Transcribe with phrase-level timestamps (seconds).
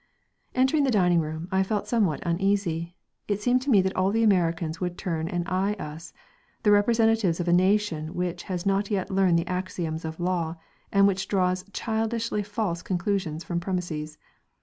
[0.55, 2.95] Entering the dining room, I felt somewhat uneasy....
[3.27, 6.11] It seemed to me that all the Americans would turn and eye us,
[6.63, 10.55] the representatives of a nation which has not as yet learned the axioms of law,
[10.91, 14.17] and which draws childishly false conclusions from premises....